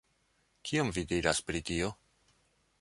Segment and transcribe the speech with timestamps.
[0.69, 1.93] Kion vi diras pri tio?